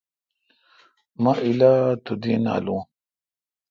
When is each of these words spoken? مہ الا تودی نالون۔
مہ 1.21 1.33
الا 1.47 1.71
تودی 2.03 2.33
نالون۔ 2.43 2.81